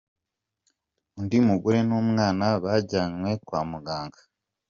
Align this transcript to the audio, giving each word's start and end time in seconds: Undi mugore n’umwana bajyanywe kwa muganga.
Undi 1.19 1.37
mugore 1.47 1.79
n’umwana 1.87 2.45
bajyanywe 2.63 3.31
kwa 3.45 3.61
muganga. 3.69 4.19